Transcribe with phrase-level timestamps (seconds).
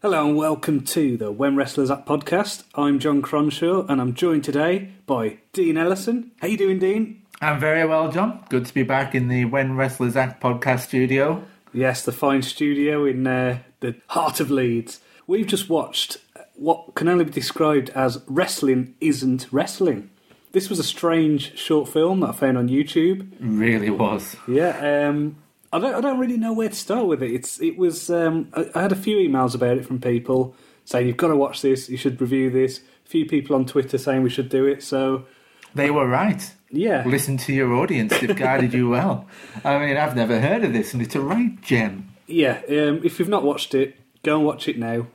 [0.00, 2.62] Hello and welcome to the When Wrestlers Up podcast.
[2.76, 6.30] I'm John Cronshaw and I'm joined today by Dean Ellison.
[6.40, 7.22] How you doing, Dean?
[7.40, 8.44] I'm very well, John.
[8.48, 11.44] Good to be back in the When Wrestlers Act podcast studio.
[11.72, 15.00] Yes, the fine studio in uh, the heart of Leeds.
[15.26, 16.18] We've just watched
[16.54, 20.10] what can only be described as Wrestling Isn't Wrestling.
[20.52, 23.32] This was a strange short film that I found on YouTube.
[23.40, 24.36] Really was.
[24.46, 25.38] Yeah, um,
[25.72, 27.30] I don't, I don't really know where to start with it.
[27.32, 28.08] It's, it was.
[28.10, 31.36] Um, I, I had a few emails about it from people saying you've got to
[31.36, 32.80] watch this, you should review this.
[33.04, 34.82] A few people on Twitter saying we should do it.
[34.82, 35.26] So
[35.74, 36.50] They were right.
[36.70, 38.18] yeah, Listen to your audience.
[38.18, 39.26] They've guided you well.
[39.64, 42.08] I mean, I've never heard of this, and it's a right gem.
[42.26, 42.60] yeah.
[42.68, 45.06] Um, if you've not watched it, go and watch it now,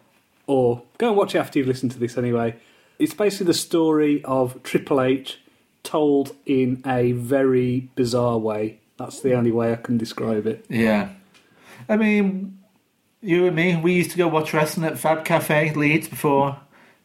[0.45, 2.55] or go and watch it after you've listened to this anyway.
[2.99, 5.39] It's basically the story of Triple H
[5.81, 8.79] told in a very bizarre way.
[9.03, 10.65] That's the only way I can describe it.
[10.69, 11.09] Yeah.
[11.89, 12.57] I mean,
[13.21, 16.57] you and me, we used to go watch wrestling at Fab Cafe Leeds before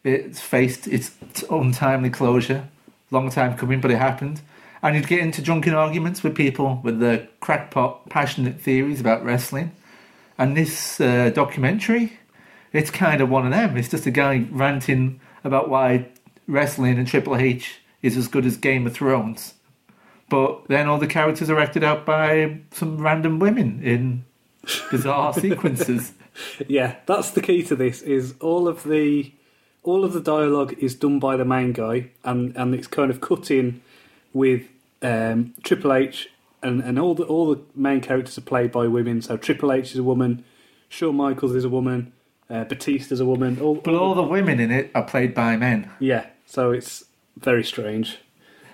[0.05, 1.11] it faced its
[1.49, 2.69] untimely closure.
[3.11, 4.39] Long time coming, but it happened.
[4.81, 9.73] And you'd get into drunken arguments with people with the crackpot, passionate theories about wrestling.
[10.37, 12.13] And this uh, documentary,
[12.71, 13.75] it's kind of one of them.
[13.75, 16.07] It's just a guy ranting about why
[16.47, 19.55] wrestling and Triple H is as good as Game of Thrones.
[20.29, 24.25] But then all the characters are acted out by some random women in
[24.91, 26.13] bizarre sequences.
[26.67, 28.01] Yeah, that's the key to this.
[28.03, 29.31] Is all of the
[29.83, 33.21] all of the dialogue is done by the main guy, and and it's kind of
[33.21, 33.81] cut in
[34.33, 34.67] with
[35.01, 36.29] um, Triple H,
[36.61, 39.21] and and all the all the main characters are played by women.
[39.21, 40.43] So Triple H is a woman,
[40.89, 42.13] Shawn Michaels is a woman,
[42.49, 43.59] uh, Batista's a woman.
[43.59, 45.89] All, But all the women in it are played by men.
[45.99, 47.05] yeah, so it's
[47.37, 48.17] very strange.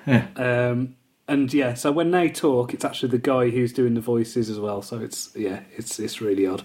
[0.05, 0.27] Yeah.
[0.35, 0.95] Um,
[1.27, 4.59] and yeah, so when they talk, it's actually the guy who's doing the voices as
[4.59, 4.81] well.
[4.81, 6.63] So it's yeah, it's it's really odd.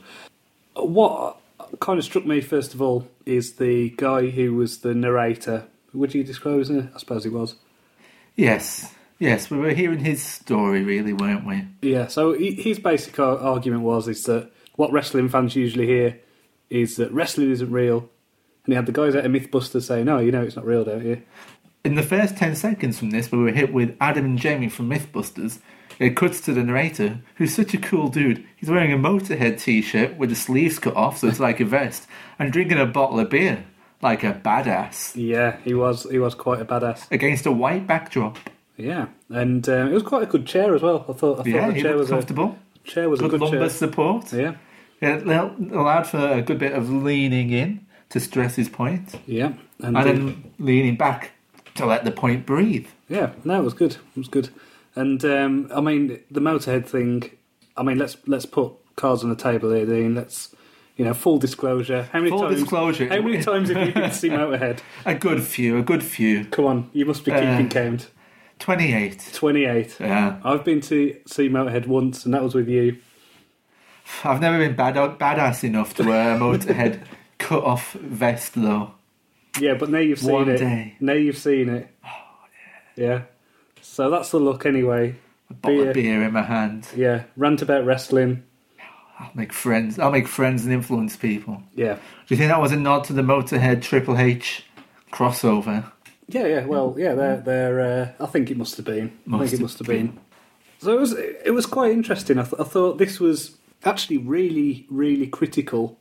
[0.74, 1.38] What
[1.80, 5.66] kind of struck me first of all is the guy who was the narrator.
[5.92, 6.70] Would you describe as?
[6.70, 7.56] a- I suppose he was.
[8.36, 11.66] Yes, yes, we were hearing his story, really, weren't we?
[11.82, 12.06] Yeah.
[12.06, 16.18] So his basic argument was is that what wrestling fans usually hear
[16.70, 18.08] is that wrestling isn't real,
[18.64, 20.84] and he had the guys out of MythBusters saying, "No, you know it's not real,
[20.84, 21.22] don't you?"
[21.84, 24.90] In the first 10 seconds from this, we were hit with Adam and Jamie from
[24.90, 25.60] Mythbusters.
[25.98, 28.44] It cuts to the narrator, who's such a cool dude.
[28.56, 31.64] He's wearing a Motorhead t shirt with the sleeves cut off, so it's like a
[31.64, 32.06] vest,
[32.38, 33.64] and drinking a bottle of beer,
[34.02, 36.06] like a badass, Yeah, he was.
[36.10, 37.10] He was quite a badass.
[37.10, 38.38] against a white backdrop.
[38.78, 41.04] Yeah, and um, it was quite a good chair as well.
[41.06, 41.40] I thought.
[41.40, 42.58] I thought Yeah, the chair was a comfortable.
[42.84, 43.68] chair was Good, a good lumbar chair.
[43.70, 44.32] support.
[44.32, 44.54] Yeah,
[45.02, 49.52] Yeah, it allowed for a good bit of leaning in to stress his point, yeah,
[49.82, 51.32] and, and then leaning back
[51.80, 52.86] to let the point breathe.
[53.08, 53.92] yeah, no, it was good.
[53.92, 54.48] It was good.
[54.94, 57.30] And um, I mean, the Motorhead thing.
[57.76, 60.14] I mean, let's let's put cards on the table here, Dean.
[60.14, 60.54] Let's,
[60.96, 62.08] you know, full disclosure.
[62.12, 62.60] How many Full times?
[62.60, 63.08] disclosure.
[63.08, 64.80] How many times have you been to see Motorhead?
[65.06, 66.44] A good few, a good few.
[66.46, 68.10] Come on, you must be Uh, keeping count.
[68.58, 69.30] 28.
[69.32, 69.96] Twenty-eight.
[70.00, 70.38] Yeah.
[70.44, 72.98] I've been to see Motorhead once, and that was with you.
[74.24, 77.04] I've never been bad badass enough to wear a motorhead
[77.38, 78.92] cut off vest though.
[79.58, 80.58] Yeah, but now you've seen One it.
[80.58, 80.94] day.
[81.00, 81.88] Now you've seen it.
[82.96, 83.22] yeah.
[83.80, 85.16] So that's the look, anyway.
[85.50, 85.88] A bottle Beer.
[85.88, 86.86] of beer in my hand.
[86.94, 88.44] Yeah, rant about wrestling.
[89.18, 89.98] I'll make friends.
[89.98, 91.62] I'll make friends and influence people.
[91.74, 94.64] Yeah, Do you think that was a nod to the Motorhead Triple H
[95.12, 95.90] crossover?
[96.28, 96.64] yeah, yeah.
[96.66, 97.80] Well, yeah, they're they're.
[97.80, 99.08] Uh, I think it must have been.
[99.26, 100.18] I Must think it have must have been.
[100.78, 102.38] So it was it was quite interesting.
[102.38, 105.98] I, th- I thought this was actually really really critical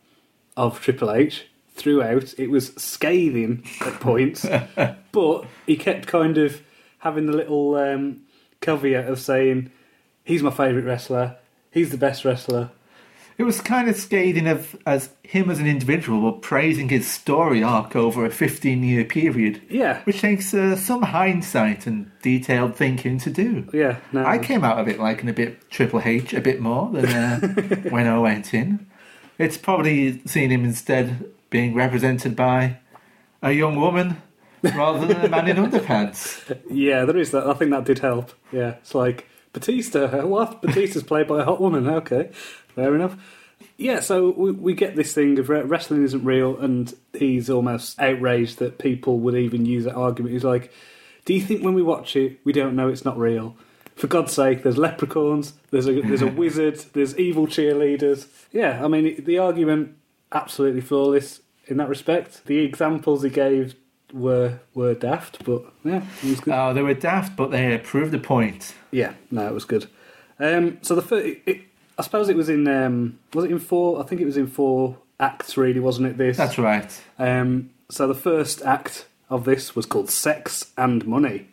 [0.55, 1.45] of Triple H
[1.79, 2.33] throughout.
[2.37, 4.45] It was scathing at points,
[5.11, 6.61] but he kept kind of
[6.99, 8.21] having the little um,
[8.61, 9.71] caveat of saying
[10.23, 11.37] he's my favourite wrestler.
[11.71, 12.69] He's the best wrestler.
[13.37, 17.63] It was kind of scathing of as him as an individual, but praising his story
[17.63, 23.17] arc over a 15 year period, Yeah, which takes uh, some hindsight and detailed thinking
[23.19, 23.65] to do.
[23.71, 23.99] yeah.
[24.11, 27.05] No, I came out of it liking a bit Triple H a bit more than
[27.05, 27.39] uh,
[27.89, 28.85] when I went in.
[29.37, 32.77] It's probably seen him instead being represented by
[33.41, 34.21] a young woman
[34.63, 36.57] rather than a man in underpants.
[36.69, 37.47] Yeah, there is that.
[37.47, 38.31] I think that did help.
[38.51, 40.25] Yeah, it's like Batista.
[40.25, 40.61] What?
[40.61, 41.87] Batista's played by a hot woman.
[41.87, 42.29] Okay,
[42.75, 43.15] fair enough.
[43.77, 48.59] Yeah, so we, we get this thing of wrestling isn't real, and he's almost outraged
[48.59, 50.33] that people would even use that argument.
[50.33, 50.71] He's like,
[51.25, 53.55] "Do you think when we watch it, we don't know it's not real?
[53.95, 58.27] For God's sake, there's leprechauns, there's a there's a wizard, there's evil cheerleaders.
[58.51, 59.95] Yeah, I mean the argument
[60.31, 62.45] absolutely flawless in that respect.
[62.45, 63.75] The examples he gave
[64.13, 66.53] were were daft, but yeah, it was good.
[66.53, 68.73] Oh, they were daft, but they proved the point.
[68.91, 69.87] Yeah, no, it was good.
[70.39, 71.61] Um, so the first, it,
[71.97, 74.01] I suppose it was in um, was it in four?
[74.01, 76.17] I think it was in four acts, really, wasn't it?
[76.17, 76.37] This.
[76.37, 77.01] That's right.
[77.17, 81.47] Um, so the first act of this was called Sex and Money.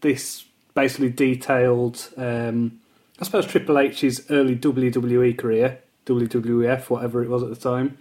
[0.00, 0.44] This
[0.74, 2.80] basically detailed, um,
[3.20, 7.98] I suppose, Triple H's early WWE career, WWF, whatever it was at the time.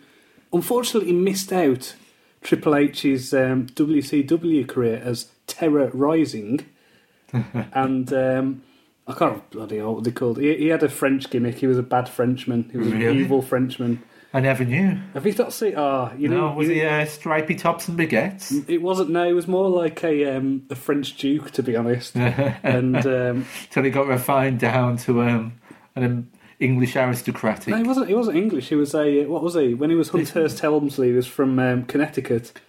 [0.53, 1.95] Unfortunately, missed out
[2.41, 6.65] Triple H's um, WCW career as Terra Ryzing,
[7.73, 8.63] and um,
[9.07, 10.37] I can't bloody know what they called.
[10.39, 11.55] He, he had a French gimmick.
[11.59, 12.69] He was a bad Frenchman.
[12.71, 14.01] He was an evil Frenchman.
[14.33, 14.99] I never knew.
[15.13, 15.73] Have you not seen?
[15.77, 18.69] Ah, you no, know, was you- he uh, stripy tops and baguettes?
[18.69, 19.09] It wasn't.
[19.09, 22.15] No, it was more like a um, a French duke, to be honest.
[22.15, 25.53] and um, Till he got refined down to um,
[25.95, 26.29] an
[26.59, 27.67] English aristocratic.
[27.67, 28.07] no, he wasn't.
[28.07, 28.69] He wasn't English.
[28.69, 29.73] He was a what was he?
[29.73, 32.59] When he was Hunter Hearst Helmsley, he was from um, Connecticut.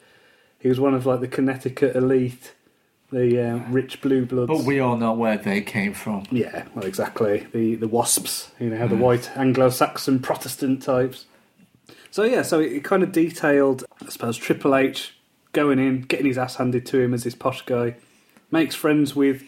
[0.58, 2.52] He was one of like the Connecticut elite,
[3.10, 4.48] the uh, rich blue bloods.
[4.48, 6.24] But we all know where they came from.
[6.30, 7.46] yeah, well, exactly.
[7.52, 11.26] The the wasps, you know, the white Anglo-Saxon Protestant types.
[12.10, 15.14] So yeah, so it, it kind of detailed, I suppose, Triple H
[15.52, 17.96] going in, getting his ass handed to him as this posh guy,
[18.50, 19.44] makes friends with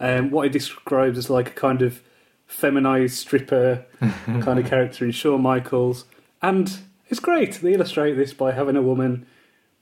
[0.00, 2.00] um, what he describes as like a kind of
[2.48, 6.04] feminized stripper kind of character in Shawn Michaels,
[6.42, 6.78] and
[7.08, 7.54] it's great.
[7.60, 9.26] They illustrate this by having a woman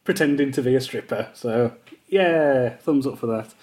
[0.05, 1.29] pretending to be a stripper.
[1.33, 1.73] So
[2.09, 3.55] yeah, thumbs up for that.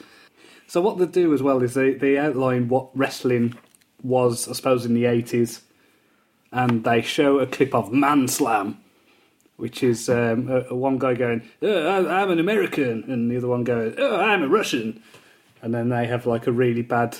[0.68, 3.56] So what they do as well is they, they outline what wrestling
[4.02, 5.62] was, I suppose, in the eighties,
[6.52, 8.80] and they show a clip of Man Slam,
[9.58, 13.38] which is um, a, a one guy going, oh, I- "I'm an American," and the
[13.38, 15.02] other one going, "Oh, I'm a Russian,"
[15.62, 17.18] and then they have like a really bad,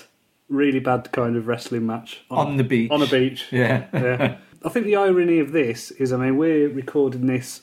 [0.48, 2.90] really bad kind of wrestling match On the beach.
[2.90, 3.86] On a beach, Yeah.
[3.92, 4.36] yeah.
[4.64, 7.62] I think the irony of this is, I mean, we're recording this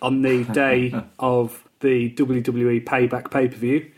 [0.00, 3.90] on the day of the WWE Payback pay per view.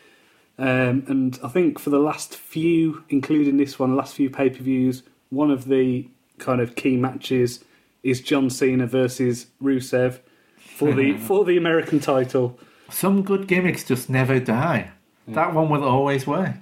[0.59, 4.63] Um, and I think for the last few, including this one, last few pay per
[4.63, 6.09] views, one of the
[6.39, 7.65] kind of key matches
[8.03, 10.19] is John Cena versus Rusev
[10.57, 12.59] for the for the American title.
[12.91, 14.91] Some good gimmicks just never die.
[15.29, 16.55] That one will always work.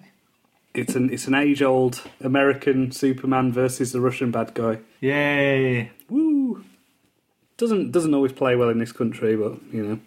[0.77, 4.81] It's an it's an age old American Superman versus the Russian bad guy.
[5.01, 5.91] Yay.
[6.09, 6.65] Woo!
[7.57, 10.01] Doesn't doesn't always play well in this country, but you know.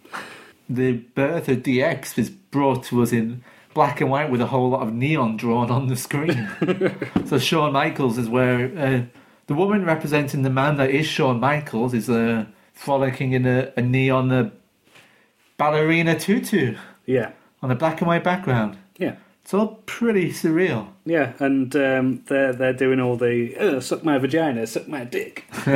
[0.68, 3.42] The birth of DX was brought to us in
[3.74, 6.48] black and white with a whole lot of neon drawn on the screen.
[7.26, 9.02] so Shawn Michaels is where uh,
[9.48, 13.82] the woman representing the man that is Shawn Michaels is uh, frolicking in a, a
[13.82, 14.50] neon uh,
[15.56, 16.76] ballerina tutu
[17.06, 17.32] Yeah,
[17.62, 18.78] on a black and white background.
[19.50, 20.86] It's all pretty surreal.
[21.04, 25.44] yeah, and um, they're they're doing all the uh, suck my vagina, suck my dick.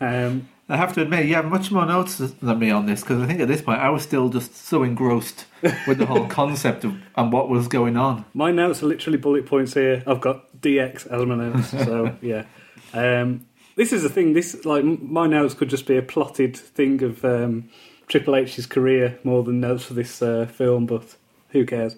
[0.00, 3.22] um, I have to admit, you have much more notes than me on this because
[3.22, 5.44] I think at this point I was still just so engrossed
[5.86, 8.24] with the whole concept of and what was going on.
[8.34, 10.02] my notes are literally bullet points here.
[10.08, 12.46] I've got DX as my notes, so yeah.
[12.92, 13.46] Um,
[13.76, 14.32] this is the thing.
[14.32, 17.68] This like my notes could just be a plotted thing of um,
[18.08, 21.14] Triple H's career more than notes for this uh, film, but
[21.50, 21.94] who cares?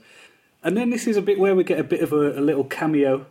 [0.62, 2.64] And then this is a bit where we get a bit of a, a little
[2.64, 3.26] cameo.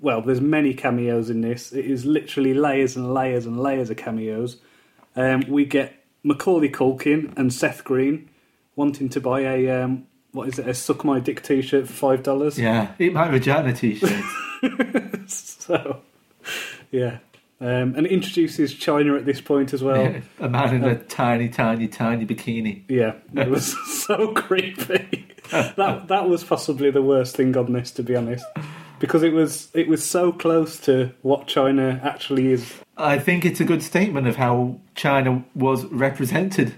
[0.00, 1.72] Well, there's many cameos in this.
[1.72, 4.58] It is literally layers and layers and layers of cameos.
[5.16, 8.28] Um, we get Macaulay Culkin and Seth Green
[8.76, 10.68] wanting to buy a um, what is it?
[10.68, 12.58] A suck my dick T-shirt for five dollars.
[12.58, 14.24] Yeah, eat my vagina t-shirt.
[15.66, 16.02] So,
[16.90, 17.18] yeah.
[17.60, 20.14] Um, and introduces Chyna at this point as well.
[20.40, 22.82] a man in a tiny, tiny, tiny bikini.
[22.88, 25.33] Yeah, it was so creepy.
[25.76, 28.44] that that was possibly the worst thing on this, to be honest,
[28.98, 32.74] because it was it was so close to what Chyna actually is.
[32.96, 36.74] I think it's a good statement of how Chyna was represented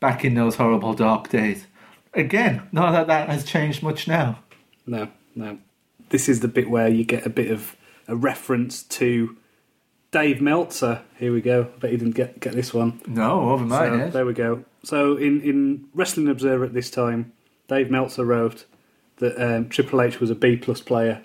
[0.00, 1.66] back in those horrible dark days.
[2.14, 4.38] Again, not that that has changed much now.
[4.86, 5.58] No, no.
[6.10, 7.76] This is the bit where you get a bit of
[8.08, 9.36] a reference to
[10.12, 11.02] Dave Meltzer.
[11.18, 11.62] Here we go.
[11.74, 13.00] I bet you didn't get get this one.
[13.06, 14.12] No, over my So, head.
[14.12, 14.64] there we go.
[14.84, 17.32] So in, in Wrestling Observer at this time,
[17.68, 18.64] Dave Meltzer wrote
[19.18, 21.22] that um, Triple H was a B plus player.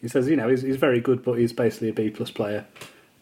[0.00, 2.64] He says, you know, he's, he's very good, but he's basically a B plus player.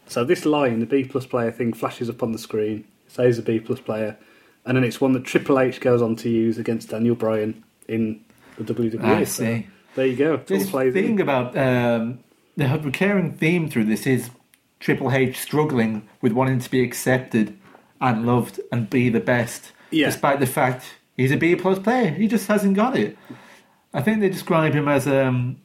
[0.07, 2.85] So this line, the B plus player thing, flashes up on the screen.
[3.07, 4.17] It says a B plus player,
[4.65, 8.23] and then it's one that Triple H goes on to use against Daniel Bryan in
[8.59, 9.03] the WWE.
[9.03, 9.67] I So see.
[9.95, 10.37] there you go.
[10.37, 11.03] This plays in.
[11.05, 12.21] thing about um,
[12.57, 14.31] the recurring theme through this is
[14.79, 17.57] Triple H struggling with wanting to be accepted
[18.01, 20.07] and loved and be the best, Yeah.
[20.07, 20.85] despite the fact
[21.17, 22.11] he's a B plus player.
[22.11, 23.17] He just hasn't got it.
[23.93, 25.61] I think they describe him as um,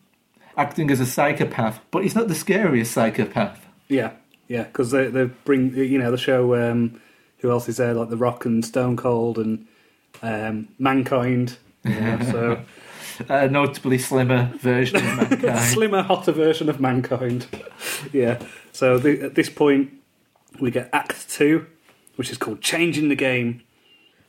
[0.57, 3.65] acting as a psychopath, but he's not the scariest psychopath.
[3.87, 4.13] Yeah,
[4.47, 6.55] yeah, because they they bring you know the show.
[6.55, 7.01] Um,
[7.39, 7.93] who else is there?
[7.93, 9.67] Like The Rock and Stone Cold and
[10.21, 11.57] um, Mankind.
[11.83, 12.61] You know, so
[13.29, 15.59] A notably slimmer version of mankind.
[15.59, 17.47] slimmer, hotter version of Mankind.
[18.13, 18.39] yeah.
[18.71, 19.91] So the, at this point,
[20.59, 21.67] we get Act Two,
[22.15, 23.61] which is called Changing the Game.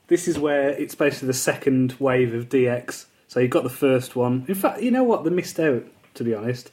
[0.09, 3.07] This is where it's basically the second wave of DX.
[3.29, 4.45] So you've got the first one.
[4.49, 5.25] In fact, you know what?
[5.25, 6.71] They missed out, to be honest.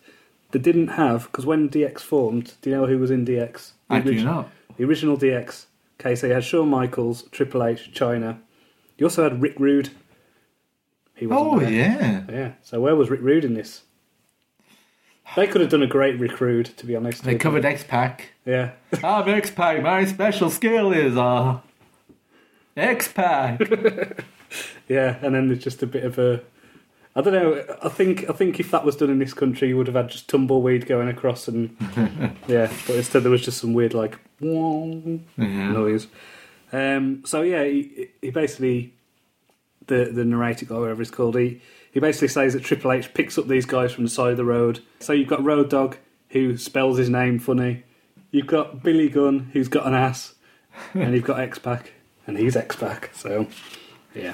[0.52, 3.72] They didn't have, because when DX formed, do you know who was in DX?
[3.90, 4.50] The I do not.
[4.78, 5.66] The original DX.
[6.00, 8.40] Okay, so you had Shawn Michaels, Triple H, Chyna.
[8.98, 9.90] You also had Rick Rude.
[11.16, 11.70] He wasn't Oh there.
[11.72, 12.24] yeah.
[12.30, 12.52] Yeah.
[12.64, 13.84] So where was Rick Rude in this?
[15.36, 17.24] They could have done a great Rick Rude, to be honest.
[17.24, 18.32] They covered X Pac.
[18.46, 18.72] Yeah.
[19.04, 19.84] I'm X Pac.
[19.84, 21.60] My special skill is uh
[22.80, 23.62] X Pac.
[24.88, 26.42] Yeah, and then there's just a bit of a.
[27.16, 27.64] I don't know.
[27.84, 30.10] I think I think if that was done in this country, you would have had
[30.10, 31.76] just tumbleweed going across, and
[32.48, 32.72] yeah.
[32.88, 35.72] But instead, there was just some weird like "wong" Yeah.
[35.72, 36.08] noise.
[36.72, 38.96] Um, so yeah, he, he basically
[39.86, 43.38] the the narrator guy, whatever he's called, he he basically says that Triple H picks
[43.38, 44.80] up these guys from the side of the road.
[45.00, 45.98] So you've got Road Dog,
[46.30, 47.84] who spells his name funny.
[48.32, 50.34] You've got Billy Gunn, who's got an ass,
[50.96, 51.92] and you've got X Pac,
[52.30, 53.10] and he's X Pac.
[53.14, 53.48] So
[54.16, 54.34] yeah.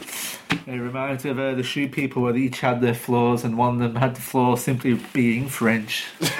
[0.67, 3.57] It reminds me of uh, the shoe people where they each had their flaws and
[3.57, 6.05] one of them had the flaw simply being French.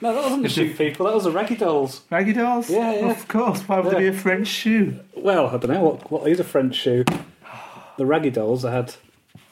[0.00, 1.06] No, that wasn't the shoe people.
[1.06, 2.02] That was the Raggy Dolls.
[2.10, 2.68] Raggy dolls?
[2.68, 3.10] Yeah, yeah.
[3.12, 3.60] Of course.
[3.62, 4.98] Why would there be a French shoe?
[5.16, 7.04] Well, I don't know what what is a French shoe.
[7.96, 8.64] The Raggy Dolls.
[8.64, 8.96] Had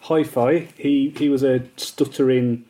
[0.03, 0.69] Hi-Fi.
[0.77, 2.65] He he was a stuttering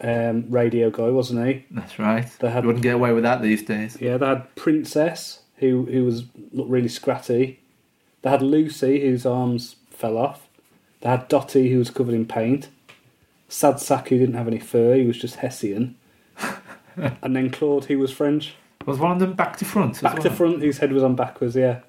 [0.00, 1.66] um, radio guy, wasn't he?
[1.70, 2.26] That's right.
[2.40, 3.98] They had- you wouldn't get away with that these days.
[4.00, 4.16] Yeah.
[4.16, 7.58] They had Princess, who who was looked really scratty.
[8.22, 10.48] They had Lucy, whose arms fell off.
[11.00, 12.68] They had Dotty, who was covered in paint.
[13.48, 14.94] Sad Sack, who didn't have any fur.
[14.94, 15.96] He was just Hessian.
[16.96, 18.54] and then Claude, who was French.
[18.86, 20.00] Was one of them back to front?
[20.00, 21.80] Back to front, whose head was on backwards, yeah.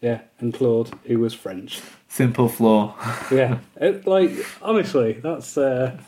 [0.00, 1.80] Yeah, and Claude, who was French.
[2.08, 2.94] Simple flaw.
[3.30, 3.58] Yeah.
[3.76, 5.58] It, like, honestly, that's.
[5.58, 5.98] Uh,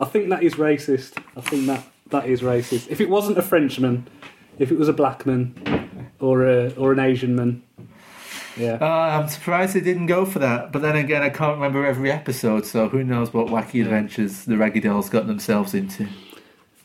[0.00, 1.22] I think that is racist.
[1.36, 2.88] I think that that is racist.
[2.88, 4.06] If it wasn't a Frenchman,
[4.58, 7.62] if it was a black man, or, a, or an Asian man,
[8.56, 8.78] yeah.
[8.80, 10.72] Uh, I'm surprised they didn't go for that.
[10.72, 14.56] But then again, I can't remember every episode, so who knows what wacky adventures the
[14.56, 16.08] Raggy Dolls got themselves into.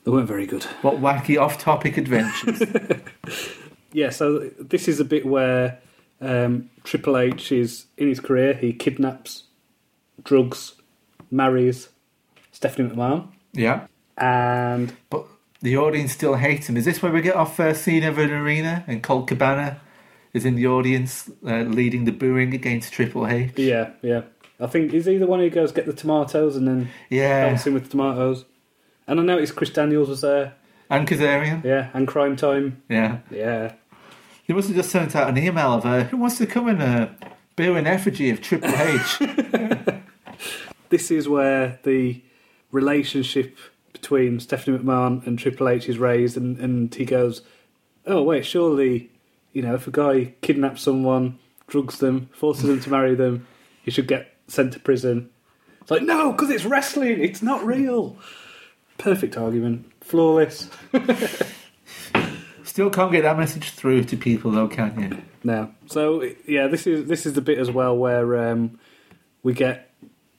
[0.04, 0.64] They weren't very good.
[0.82, 2.62] What wacky off-topic adventures?
[3.92, 5.80] Yeah, so this is a bit where
[6.22, 8.54] um, Triple H is in his career.
[8.54, 9.44] He kidnaps,
[10.24, 10.74] drugs,
[11.32, 11.90] marries
[12.52, 13.88] Stephanie McMahon, yeah.
[14.18, 15.26] and But
[15.62, 16.78] the audience still hates him.
[16.78, 19.80] Is this where we get our first scene of an arena and Colt Cabana
[20.34, 23.52] is in the audience uh, leading the booing against Triple H?
[23.58, 24.22] yeah, yeah.
[24.60, 27.46] I think is he the one who goes get the tomatoes and then Yeah.
[27.48, 28.46] dancing with the tomatoes.
[29.08, 30.54] And I noticed Chris Daniels was there.
[30.90, 31.64] And Kazarian?
[31.64, 32.82] Yeah, and Crime Time.
[32.90, 33.20] Yeah.
[33.32, 33.74] Yeah.
[34.48, 36.82] They must have just sent out an email of uh, who wants to come and
[36.82, 37.08] uh,
[37.56, 39.20] boo an effigy of Triple H.
[40.90, 42.22] This is where the
[42.72, 43.58] relationship
[43.94, 47.44] between Stephanie McMahon and Triple H is raised, and, and he goes,
[48.08, 49.12] "Oh wait, surely,
[49.60, 51.38] you know, if a guy kidnaps someone,
[51.68, 53.46] drugs them, forces them to marry them,
[53.84, 55.30] he should get sent to prison."
[55.82, 57.22] It's like, no, because it's wrestling.
[57.22, 58.16] It's not real.
[58.98, 60.70] Perfect argument, flawless.
[62.64, 65.22] Still can't get that message through to people though, can you?
[65.44, 65.74] No.
[65.88, 68.80] So yeah, this is this is the bit as well where um,
[69.44, 69.92] we get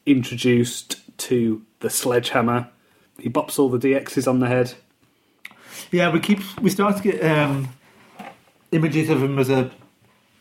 [0.06, 2.70] introduced to the sledgehammer.
[3.18, 4.72] He bops all the DXs on the head.
[5.90, 7.68] Yeah, we keep we start to get um,
[8.72, 9.70] images of him as a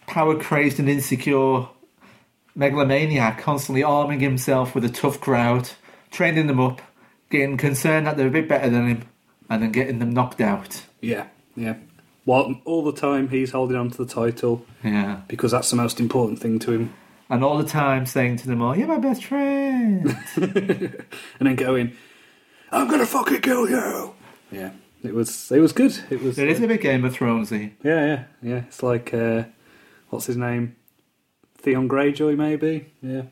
[0.08, 1.68] power crazed and insecure
[2.56, 5.70] megalomaniac, constantly arming himself with a tough crowd,
[6.12, 6.82] training them up,
[7.30, 9.04] getting concerned that they're a bit better than him,
[9.50, 10.84] and then getting them knocked out.
[11.02, 11.76] Yeah, yeah.
[12.26, 16.00] While all the time he's holding on to the title Yeah, because that's the most
[16.00, 16.94] important thing to him,
[17.30, 21.06] and all the time saying to them all, "You're my best friend." and
[21.40, 21.94] then going,
[22.72, 24.14] "I'm gonna fucking kill you."
[24.52, 24.72] Yeah,
[25.04, 25.98] it was it was good.
[26.10, 26.38] It was.
[26.38, 27.72] it is a bit Game of Thronesy.
[27.84, 28.56] Yeah, yeah, yeah.
[28.68, 29.44] It's like uh,
[30.10, 30.76] what's his name?
[31.58, 32.94] Theon Greyjoy, maybe.
[33.02, 33.24] Yeah.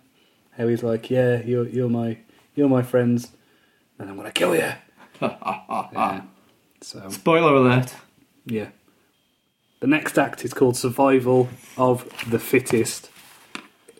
[0.57, 2.17] How he's like, yeah, you're you're my
[2.55, 3.31] you're my friends,
[3.99, 4.71] and I'm gonna kill you.
[5.21, 6.21] yeah.
[6.81, 7.95] So Spoiler alert.
[8.45, 8.69] yeah.
[9.79, 13.11] The next act is called Survival of the Fittest.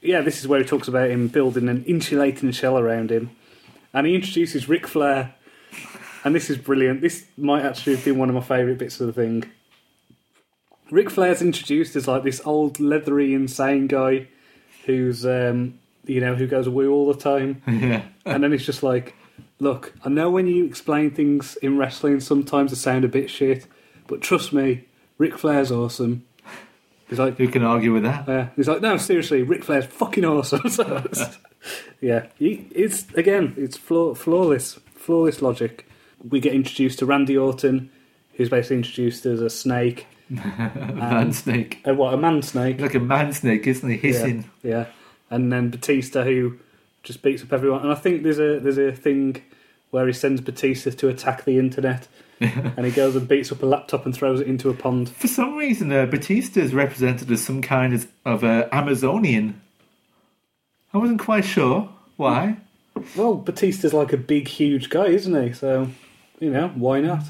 [0.01, 3.29] Yeah, this is where he talks about him building an insulating shell around him,
[3.93, 5.35] and he introduces Ric Flair.
[6.27, 6.99] And this is brilliant.
[6.99, 9.45] This might actually have been one of my favourite bits of the thing.
[10.91, 14.27] Ric Flair's introduced as like this old leathery insane guy
[14.85, 18.01] who's um, you know who goes woo all the time, yeah.
[18.25, 19.15] and then it's just like,
[19.61, 23.65] look, I know when you explain things in wrestling, sometimes they sound a bit shit,
[24.07, 24.83] but trust me,
[25.17, 26.25] Ric Flair's awesome.
[27.07, 28.27] He's like, Who can argue with that?
[28.27, 30.67] uh, he's like, no, seriously, Ric Flair's fucking awesome.
[30.67, 31.05] So
[32.01, 35.86] yeah, he, it's again, it's flaw, flawless, flawless logic.
[36.27, 37.89] We get introduced to Randy Orton,
[38.33, 41.81] who's basically introduced as a snake, man snake.
[41.87, 42.79] Uh, what a man snake.
[42.79, 43.97] Like a man snake, isn't he?
[43.97, 44.49] Hissing.
[44.63, 44.87] Yeah,
[45.29, 46.59] and then Batista who
[47.03, 47.81] just beats up everyone.
[47.81, 49.41] And I think there's a there's a thing
[49.91, 52.07] where he sends Batista to attack the internet,
[52.39, 55.09] and he goes and beats up a laptop and throws it into a pond.
[55.09, 59.61] For some reason, uh, Batista is represented as some kind of, of uh, Amazonian.
[60.93, 62.57] I wasn't quite sure why.
[63.15, 65.53] Well, Batista's like a big, huge guy, isn't he?
[65.53, 65.89] So,
[66.39, 67.23] you know, why not?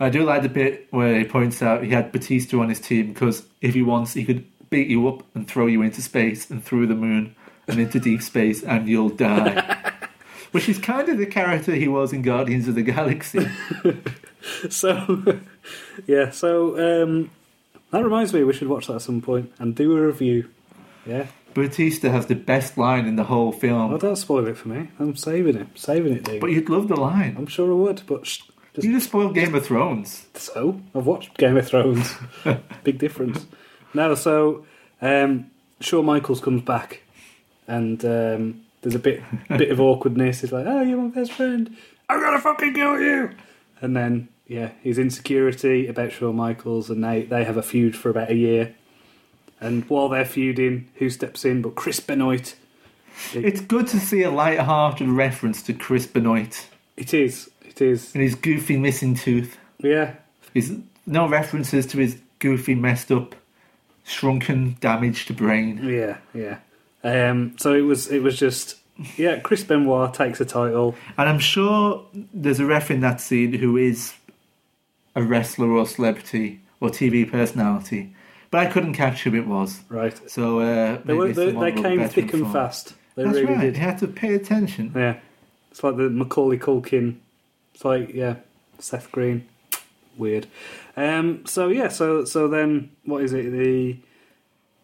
[0.00, 3.12] I do like the bit where he points out he had Batista on his team
[3.12, 6.64] because if he wants, he could beat you up and throw you into space and
[6.64, 7.36] through the moon
[7.68, 9.92] and into deep space and you'll die.
[10.50, 13.48] Which is kind of the character he was in Guardians of the Galaxy.
[14.70, 15.40] So,
[16.06, 16.30] yeah.
[16.30, 17.30] So um,
[17.90, 20.48] that reminds me, we should watch that at some point and do a review.
[21.06, 21.26] Yeah.
[21.54, 23.90] Batista has the best line in the whole film.
[23.90, 24.88] Well, don't spoil it for me.
[24.98, 25.66] I'm saving it.
[25.74, 26.40] Saving it, dude.
[26.40, 27.34] But you'd love the line.
[27.36, 28.42] I'm sure I would, but sh-
[28.74, 30.26] just You just spoiled Game of Thrones.
[30.34, 32.14] so I've watched Game of Thrones.
[32.84, 33.46] Big difference.
[33.94, 34.64] No, so
[35.00, 37.02] um, Shawn Michaels comes back,
[37.68, 40.40] and um, there's a bit bit of awkwardness.
[40.40, 41.76] He's like, "Oh, you're my best friend.
[42.08, 43.30] I'm gonna fucking kill you!"
[43.82, 48.08] And then yeah, his insecurity about Shawn Michaels, and they they have a feud for
[48.08, 48.74] about a year.
[49.62, 51.62] And while they're feuding, who steps in?
[51.62, 52.54] But Chris Benoit.
[53.34, 56.66] It's good to see a light-hearted reference to Chris Benoit
[56.96, 57.50] It is.
[57.64, 58.12] It is.
[58.14, 59.56] and his goofy missing tooth.
[59.78, 60.14] Yeah.
[60.52, 60.72] There's
[61.06, 63.34] no references to his goofy, messed up,
[64.04, 65.80] shrunken, damaged brain.
[65.84, 66.18] Yeah.
[66.34, 66.58] Yeah.
[67.04, 68.10] Um, so it was.
[68.10, 68.76] It was just.
[69.16, 70.94] Yeah, Chris Benoit takes a title.
[71.16, 74.12] And I'm sure there's a ref in that scene who is
[75.14, 78.14] a wrestler or celebrity or TV personality,
[78.52, 79.80] but I couldn't catch who it was.
[79.88, 80.30] Right.
[80.30, 82.52] So uh, They, were, they, they came thick and informed.
[82.52, 82.94] fast.
[83.16, 83.60] They That's really right.
[83.60, 83.76] did.
[83.76, 84.92] You had to pay attention.
[84.94, 85.18] Yeah.
[85.72, 87.16] It's like the Macaulay Culkin.
[87.74, 88.36] It's like, yeah,
[88.78, 89.48] Seth Green.
[90.16, 90.46] Weird.
[90.96, 93.50] Um, so, yeah, so so then, what is it?
[93.50, 93.96] The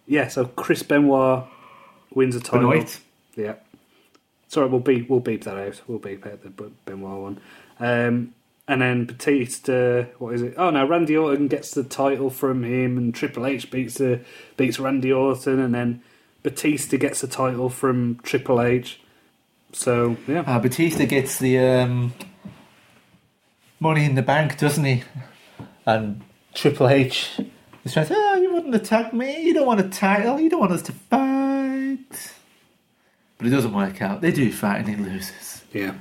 [0.06, 1.44] Yeah, so Chris Benoit
[2.14, 2.70] wins a title.
[2.70, 3.00] Benoit.
[3.36, 3.54] Yeah.
[4.48, 5.82] Sorry, we'll beep, we'll beep that out.
[5.86, 6.48] We'll beep out the
[6.86, 7.40] Benoit one.
[7.78, 8.32] Um,
[8.68, 10.54] and then Batista, what is it?
[10.56, 14.20] Oh no, Randy Orton gets the title from him, and Triple H beats the,
[14.56, 16.02] beats Randy Orton, and then
[16.42, 19.00] Batista gets the title from Triple H.
[19.72, 22.12] So yeah, Uh, Batista gets the um,
[23.80, 25.02] money in the bank, doesn't he?
[25.86, 26.22] And
[26.54, 27.40] Triple H
[27.84, 29.42] is trying to say, oh, you wouldn't attack me.
[29.42, 30.38] You don't want a title.
[30.40, 32.32] You don't want us to fight.
[33.38, 34.20] But it doesn't work out.
[34.20, 35.62] They do fight and he loses.
[35.72, 35.94] yeah.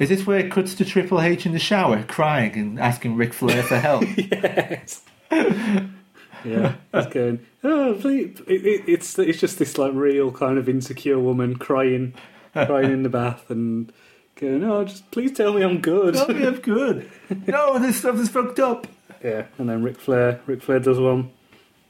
[0.00, 3.32] Is this where it cuts to Triple H in the shower, crying and asking Ric
[3.32, 4.04] Flair for help?
[4.16, 5.02] yes.
[5.30, 7.40] yeah, it's going.
[7.62, 8.40] Oh, please.
[8.46, 12.14] It, it, it's it's just this like real kind of insecure woman crying,
[12.52, 13.92] crying in the bath and
[14.36, 17.10] going, "Oh, just please tell me I'm good." Tell me I'm good.
[17.46, 18.86] No, this stuff is fucked up.
[19.22, 21.32] yeah, and then Ric Flair, Ric Flair does one,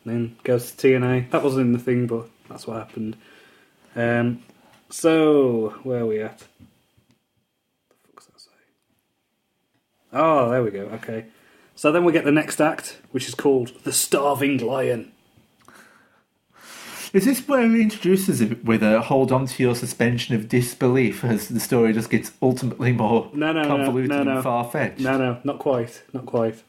[0.07, 1.31] then goes to TNA.
[1.31, 3.17] That wasn't in the thing, but that's what happened.
[3.95, 4.43] Um,
[4.89, 6.39] so where are we at?
[6.39, 6.47] The
[8.07, 8.51] fuck's that say?
[10.16, 10.87] Oh, there we go.
[10.94, 11.26] Okay.
[11.74, 15.12] So then we get the next act, which is called The Starving Lion.
[17.12, 21.24] Is this where he introduces it with a hold on to your suspension of disbelief
[21.24, 24.35] as the story just gets ultimately more No, no, no, convoluted no, no.
[24.35, 25.00] and far fetched?
[25.00, 26.02] No, no, not quite.
[26.12, 26.62] Not quite.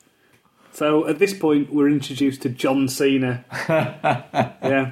[0.74, 3.44] So at this point, we're introduced to John Cena.
[3.68, 4.92] yeah.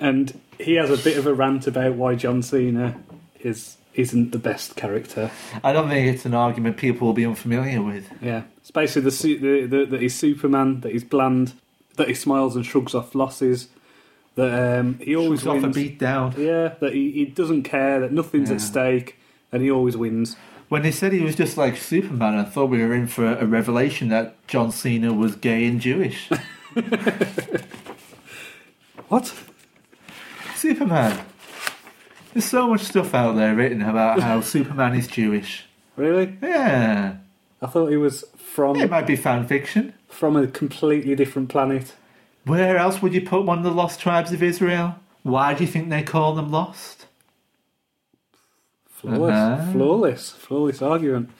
[0.00, 2.98] And he has a bit of a rant about why John Cena
[3.40, 5.30] is, isn't the best character.
[5.64, 8.08] I don't think it's an argument people will be unfamiliar with.
[8.20, 8.42] Yeah.
[8.58, 11.54] It's basically the, the, the, that he's Superman, that he's bland,
[11.96, 13.68] that he smiles and shrugs off losses,
[14.34, 15.76] that um, he always Shrugs off a wins.
[15.76, 16.34] beat down.
[16.36, 18.56] Yeah, that he, he doesn't care, that nothing's Yeah.
[18.56, 19.16] at stake,
[19.50, 20.36] and he always wins.
[20.68, 23.46] When they said he was just like Superman, I thought we were in for a
[23.46, 26.28] revelation that John Cena was gay and Jewish.
[29.08, 29.32] What?
[30.56, 31.24] Superman.
[32.36, 35.64] There's so much stuff out there written about how Superman is Jewish.
[35.96, 36.36] Really?
[36.42, 37.16] Yeah.
[37.62, 39.94] I thought he was from It might be fan fiction.
[40.10, 41.94] from a completely different planet.
[42.44, 44.96] Where else would you put one of the lost tribes of Israel?
[45.22, 47.06] Why do you think they call them lost?
[48.90, 49.72] Flawless, Uh-huh.
[49.72, 51.30] flawless, flawless argument.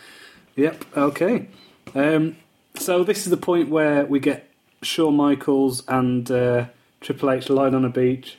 [0.56, 0.82] Yep.
[0.96, 1.48] Okay.
[1.94, 2.36] Um,
[2.76, 4.48] so this is the point where we get
[4.80, 6.64] Shawn Michaels and uh,
[7.02, 8.38] Triple H lying on a beach,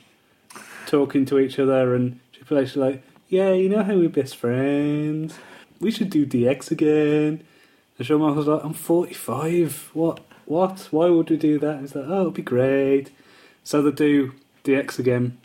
[0.86, 5.38] talking to each other, and Triple like, "Yeah, you know how we're best friends.
[5.80, 7.42] We should do DX again."
[7.98, 9.90] And Shawn Michaels is like, "I'm 45.
[9.92, 10.20] What?
[10.46, 10.88] What?
[10.90, 13.10] Why would we do that?" He's like, "Oh, it'd be great."
[13.64, 14.32] So they do
[14.64, 15.38] DX again.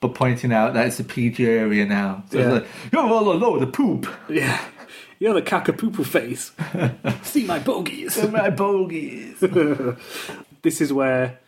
[0.00, 2.24] But pointing out that it's a PG area now.
[2.30, 2.52] So Yeah.
[2.52, 4.06] like, you're all alone, the poop.
[4.28, 4.60] Yeah.
[5.18, 6.52] You're the cacapoopo face.
[7.22, 8.16] See my bogies.
[8.16, 9.40] They're my bogies.
[10.62, 11.38] this is where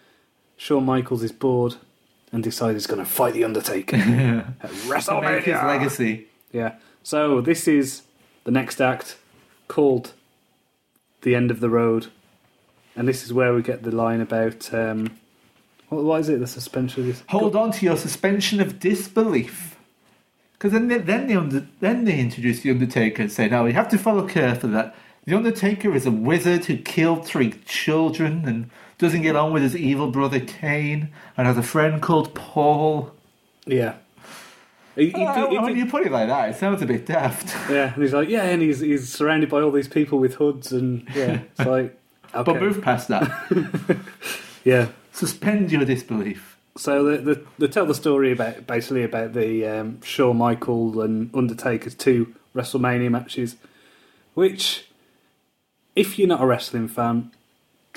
[0.56, 1.74] Shawn Michaels is bored
[2.32, 3.96] and decides he's going to fight the Undertaker
[4.60, 6.26] at To make his legacy.
[6.52, 6.74] Yeah.
[7.02, 8.02] So this is
[8.44, 9.16] the next act
[9.66, 10.12] called
[11.22, 12.08] "The End of the Road,"
[12.96, 15.18] and this is where we get the line about um,
[15.88, 16.40] what, what is it?
[16.40, 17.02] The suspension.
[17.02, 17.22] Of this.
[17.28, 19.76] Hold on to your suspension of disbelief.
[20.52, 23.74] Because then they, then, they under, then they introduce the Undertaker and say, now you
[23.74, 28.70] have to follow carefully that the Undertaker is a wizard who killed three children and
[28.98, 33.12] doesn't get on with his evil brother Kane and has a friend called Paul.
[33.66, 33.94] Yeah.
[34.96, 37.54] He- he he when you put it like that, it sounds a bit daft.
[37.70, 40.72] yeah, and he's like, yeah, and he's he's surrounded by all these people with hoods,
[40.72, 41.96] and yeah, it's like,
[42.34, 43.98] okay, But move past that.
[44.64, 44.88] yeah.
[45.12, 46.56] Suspend your disbelief.
[46.76, 51.34] So they, they, they tell the story about basically about the um, Shawn Michael and
[51.34, 53.56] Undertaker's two WrestleMania matches,
[54.34, 54.86] which,
[55.96, 57.32] if you're not a wrestling fan,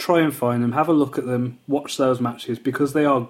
[0.02, 3.28] try and find them, have a look at them, watch those matches because they are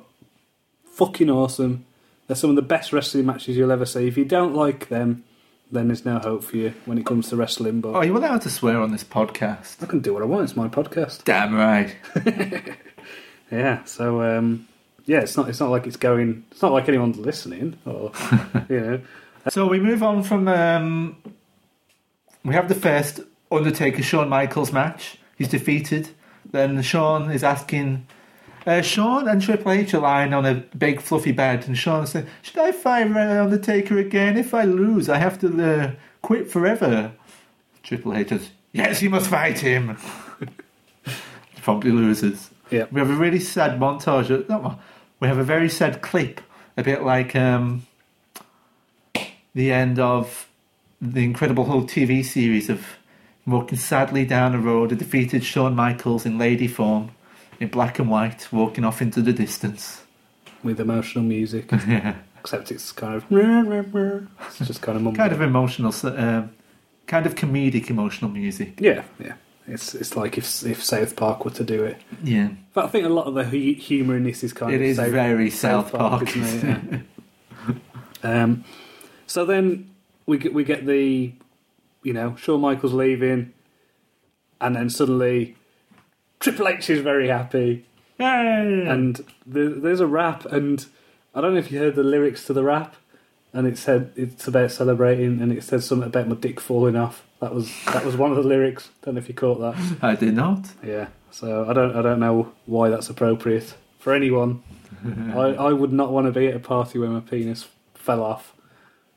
[0.93, 1.85] fucking awesome.
[2.27, 4.07] They're some of the best wrestling matches you'll ever see.
[4.07, 5.23] If you don't like them,
[5.69, 7.81] then there's no hope for you when it comes to wrestling.
[7.81, 9.83] But Oh, you're allowed to swear on this podcast.
[9.83, 10.45] I can do what I want.
[10.45, 11.23] It's my podcast.
[11.25, 11.95] Damn right.
[13.51, 13.83] Yeah.
[13.83, 14.65] So um,
[15.05, 15.49] yeah, it's not.
[15.49, 16.45] It's not like it's going.
[16.51, 18.13] It's not like anyone's listening, or
[18.69, 19.01] you know.
[19.49, 20.47] So we move on from.
[20.47, 21.17] Um,
[22.45, 23.19] we have the first
[23.51, 25.17] Undertaker Shawn Michaels match.
[25.37, 26.09] He's defeated.
[26.49, 28.05] Then Shawn is asking.
[28.65, 32.25] Uh, Shawn and Triple H are lying on a big fluffy bed, and Shawn says,
[32.41, 34.37] "Should I fight Undertaker again?
[34.37, 37.11] If I lose, I have to uh, quit forever."
[37.81, 39.97] Triple H says, "Yes, you must fight him."
[41.63, 42.51] Probably loses.
[42.69, 42.85] Yeah.
[42.91, 44.29] We have a really sad montage.
[44.29, 44.79] Of, no,
[45.19, 46.41] we have a very sad clip,
[46.77, 47.85] a bit like um,
[49.53, 50.47] the end of
[51.01, 52.85] the Incredible Hulk TV series of
[53.45, 57.11] walking sadly down the road, a defeated Shawn Michaels in lady form,
[57.59, 60.03] in black and white, walking off into the distance.
[60.63, 62.15] with emotional music, yeah.
[62.39, 65.17] except it's kind of it's just kind of mumble.
[65.17, 66.51] Kind of emotional, um,
[67.07, 68.79] kind of comedic emotional music.
[68.79, 69.33] yeah, yeah.
[69.67, 71.97] It's it's like if if South Park were to do it.
[72.23, 72.49] Yeah.
[72.73, 74.81] But I think a lot of the hu- humour in this is kind It of
[74.81, 76.35] It is South, very South Park.
[76.35, 77.01] isn't it?
[78.23, 78.43] Yeah.
[78.43, 78.63] um,
[79.27, 79.89] so then
[80.25, 81.31] we get we get the
[82.03, 83.53] you know Shawn Michaels leaving,
[84.59, 85.55] and then suddenly
[86.39, 87.85] Triple H is very happy.
[88.87, 90.85] and there, there's a rap, and
[91.33, 92.95] I don't know if you heard the lyrics to the rap,
[93.53, 97.23] and it said it's about celebrating, and it said something about my dick falling off.
[97.39, 98.89] That was that was one of the lyrics.
[99.01, 99.97] Don't know if you caught that.
[100.03, 100.71] I did not.
[100.83, 104.61] Yeah, so I don't I don't know why that's appropriate for anyone.
[105.05, 108.53] I I would not want to be at a party where my penis fell off.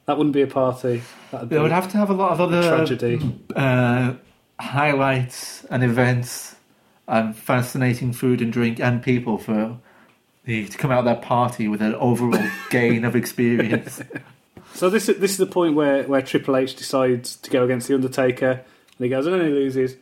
[0.06, 1.02] That wouldn't be a party.
[1.30, 3.20] That'd be They would have to have a lot of other tragedy.
[3.56, 4.14] uh,
[4.60, 6.56] highlights and events
[7.08, 9.78] and fascinating food and drink and people for
[10.44, 12.38] the, to come out of that party with an overall
[12.70, 14.02] gain of experience.
[14.72, 17.86] So this is this is the point where, where Triple H decides to go against
[17.86, 20.00] the Undertaker, and he goes and then he loses, and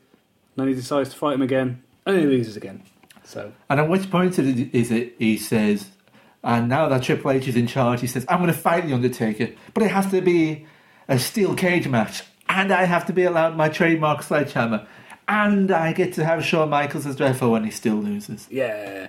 [0.56, 2.82] then he decides to fight him again, and then he loses again.
[3.22, 5.90] So And at which point is it- is it he says,
[6.44, 8.94] and now that Triple H is in charge, he says, I'm going to fight The
[8.94, 10.66] Undertaker, but it has to be
[11.08, 14.86] a steel cage match, and I have to be allowed my trademark sledgehammer,
[15.28, 18.48] and I get to have Shawn Michaels as referee when he still loses.
[18.50, 19.08] yeah,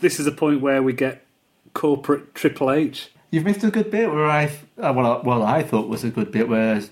[0.00, 1.24] this is a point where we get
[1.72, 3.10] corporate Triple H.
[3.30, 4.46] You've missed a good bit where I,
[4.78, 6.82] uh, well, well, I thought was a good bit where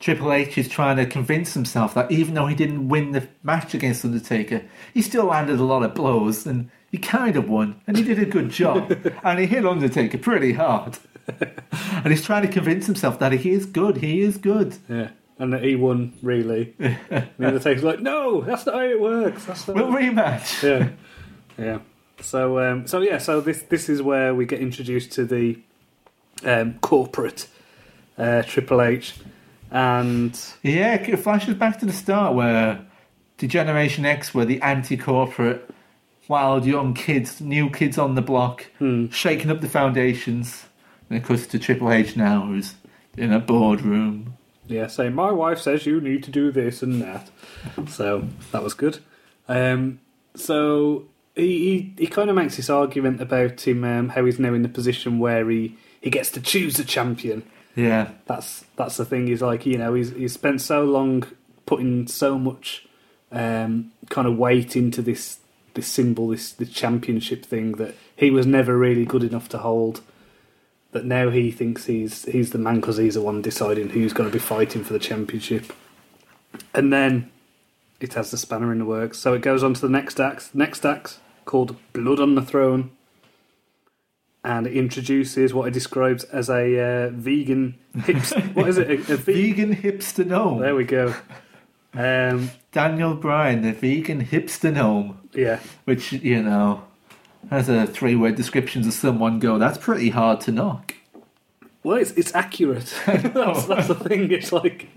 [0.00, 3.74] Triple H is trying to convince himself that even though he didn't win the match
[3.74, 4.62] against Undertaker,
[4.94, 8.18] he still landed a lot of blows and he kind of won and he did
[8.18, 8.90] a good job
[9.24, 10.98] and he hit Undertaker pretty hard.
[11.70, 13.98] and he's trying to convince himself that he is good.
[13.98, 14.78] He is good.
[14.88, 16.74] Yeah, and that he won really.
[16.78, 19.44] and the Undertaker's like, no, that's not how it works.
[19.44, 19.76] That's not.
[19.76, 20.62] We'll rematch.
[20.62, 20.90] yeah,
[21.62, 21.78] yeah.
[22.20, 25.58] So, um, so yeah, so this this is where we get introduced to the
[26.44, 27.48] um, corporate
[28.16, 29.14] uh, Triple H,
[29.70, 32.84] and Yeah, it flashes back to the start where
[33.38, 35.70] D-Generation X were the anti-corporate,
[36.28, 40.66] wild young kids, new kids on the block, hmm, shaking up the foundations.
[41.10, 42.74] And of course, to Triple H now, who's
[43.16, 44.34] in a boardroom.
[44.66, 47.30] yeah, saying my wife says you need to do this and that.
[47.88, 48.98] So that was good.
[49.48, 50.00] Um,
[50.34, 54.54] so he, he he kind of makes this argument about him um, how he's now
[54.54, 57.42] in the position where he, he gets to choose a champion.
[57.74, 59.26] Yeah, that's that's the thing.
[59.26, 61.24] He's like you know he's he's spent so long
[61.64, 62.86] putting so much
[63.32, 65.38] um, kind of weight into this
[65.78, 70.00] this symbol, this the championship thing that he was never really good enough to hold.
[70.92, 74.28] That now he thinks he's he's the man because he's the one deciding who's going
[74.28, 75.72] to be fighting for the championship.
[76.74, 77.30] And then
[78.00, 79.18] it has the spanner in the works.
[79.18, 80.54] So it goes on to the next act.
[80.54, 82.90] Next act called Blood on the Throne,
[84.42, 88.32] and it introduces what it describes as a uh, vegan hips.
[88.54, 88.88] what is it?
[88.88, 90.60] A, a ve- Vegan hipster gnome.
[90.60, 91.14] There we go.
[91.94, 95.18] Um, Daniel Bryan, the vegan hipster gnome.
[95.34, 96.84] yeah, Which, you know,
[97.50, 100.94] has a three word descriptions of someone go, that's pretty hard to knock.
[101.82, 102.94] well, it's it's accurate.
[103.06, 104.30] that's, that's the thing.
[104.30, 104.88] It's like,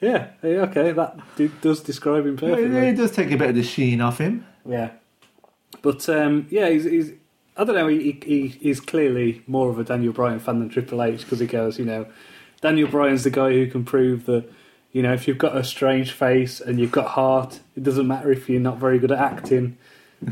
[0.00, 2.88] yeah, okay, that d- does describe him perfectly.
[2.88, 4.44] It does take a bit of the sheen off him.
[4.68, 4.90] Yeah,
[5.80, 7.12] but um, yeah, he's, he's
[7.56, 7.86] I don't know.
[7.88, 11.46] He, he he's clearly more of a Daniel Bryan fan than Triple H because he
[11.46, 12.06] goes, you know,
[12.60, 14.50] Daniel Bryan's the guy who can prove that,
[14.92, 18.30] you know, if you've got a strange face and you've got heart, it doesn't matter
[18.30, 19.76] if you're not very good at acting.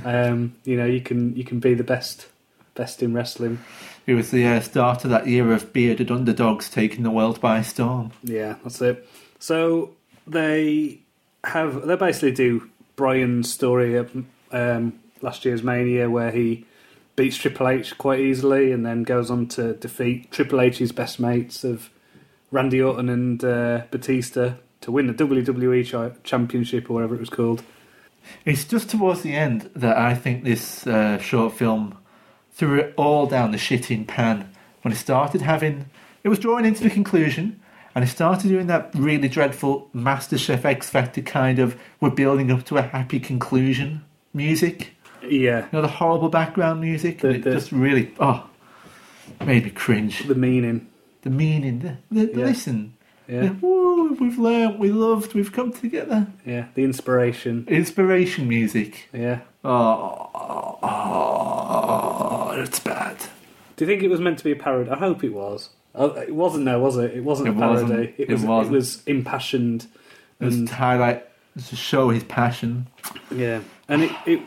[0.05, 2.29] Um, you know, you can you can be the best
[2.77, 3.59] best in wrestling.
[4.07, 7.63] It was the uh, start of that era of bearded underdogs taking the world by
[7.63, 8.13] storm.
[8.23, 9.09] Yeah, that's it.
[9.41, 9.91] So
[10.29, 11.01] they
[11.43, 14.15] have they basically do Bryan's story of
[14.53, 16.67] um, last year's Mania where he
[17.17, 21.65] beats Triple H quite easily and then goes on to defeat Triple H's best mates
[21.65, 21.91] of
[22.51, 27.63] Randy Orton and uh, Batista to win the WWE Championship or whatever it was called.
[28.45, 31.97] It's just towards the end that I think this uh, short film
[32.53, 34.51] threw it all down the shitting pan.
[34.83, 35.87] When it started having,
[36.25, 37.61] it was drawing into the conclusion,
[37.95, 42.65] and it started doing that really dreadful MasterChef X Factor kind of we're building up
[42.67, 44.93] to a happy conclusion music.
[45.23, 47.21] Yeah, You know, the horrible background music.
[47.21, 48.49] The- and it just really, oh,
[49.45, 50.27] made me cringe.
[50.27, 50.87] the meaning.
[51.23, 52.47] The meaning, the, the, the Yeah.
[52.47, 52.95] listen.
[53.29, 56.27] Yeah, The, Woo, we've learned, we loved, we've come together.
[56.45, 57.65] yeah, the inspiration.
[57.69, 59.09] Inspiration music.
[59.13, 59.41] Yeah.
[59.65, 62.51] Oh, oh, oh!
[62.57, 63.17] it's bad.
[63.77, 64.91] Do you think it was meant to be a parody?
[64.91, 65.71] I hope it was.
[65.95, 67.13] Oh, It wasn't, no, was it?
[67.17, 67.83] It wasn't It a parody.
[67.83, 68.01] wasn't.
[68.01, 68.43] It It was.
[68.43, 68.75] It, wasn't.
[68.75, 69.87] was impassioned.
[70.41, 71.27] It was And to highlight,
[71.69, 72.87] to show his passion.
[73.31, 74.41] yeah, and it, it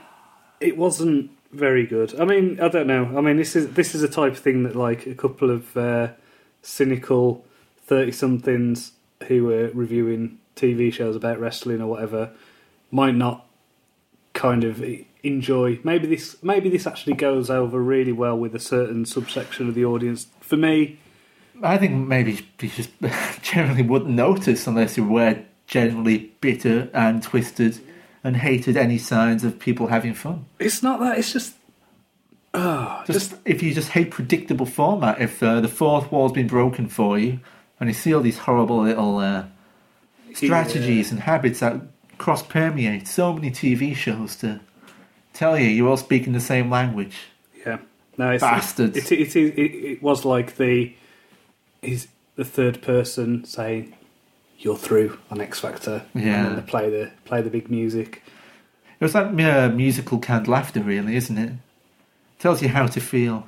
[0.60, 2.20] it wasn't very good.
[2.20, 3.18] I mean, I don't know.
[3.18, 5.76] I mean, this is this is a type of thing that like a couple of
[5.78, 6.08] uh,
[6.64, 7.46] cynical
[7.78, 8.94] thirty somethings
[9.28, 12.32] who were reviewing TV shows about wrestling or whatever
[12.92, 13.46] might not
[14.34, 14.84] kind of
[15.24, 15.80] enjoy.
[15.84, 19.86] Maybe this maybe this actually goes over really well with a certain subsection of the
[19.86, 20.28] audience.
[20.42, 21.00] For me,
[21.62, 22.92] I think maybe you just
[23.42, 27.80] generally wouldn't notice unless you were generally bitter and twisted
[28.24, 30.46] and hated any signs of people having fun.
[30.60, 31.18] it's not that.
[31.18, 31.56] It's just.
[32.56, 36.88] Oh, Just, if you just hate predictable format, if uh, the fourth wall's been broken
[36.88, 37.40] for you,
[37.80, 39.46] and you see all these horrible little uh,
[40.34, 41.82] strategies and habits that
[42.18, 44.60] cross permeate so many TV shows to
[45.34, 47.18] tell you you're all speaking the same language.
[47.66, 47.80] Yeah,
[48.18, 48.96] no, it's, Bastards.
[48.98, 49.62] It, it, it, it,
[49.94, 50.94] it was like the
[51.82, 53.96] he's the third person saying
[54.60, 56.50] you're through on X Factor, and Yeah.
[56.50, 58.22] then play the play the big music.
[59.00, 61.54] It was like uh, musical canned laughter, really, isn't it?
[62.40, 63.48] Tells you how to feel.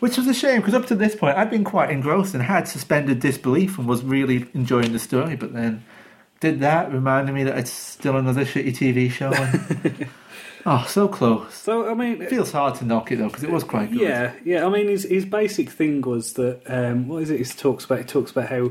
[0.00, 2.68] Which was a shame because up to this point I'd been quite engrossed and had
[2.68, 5.82] suspended disbelief and was really enjoying the story, but then
[6.40, 9.32] did that, reminding me that it's still another shitty TV show.
[9.32, 10.06] and-
[10.66, 11.52] oh, so close.
[11.54, 14.00] So I mean, It feels hard to knock it though because it was quite good.
[14.02, 14.66] yeah, yeah.
[14.66, 17.38] I mean, his his basic thing was that um, what is it?
[17.38, 17.98] He talks about.
[18.00, 18.70] He talks about how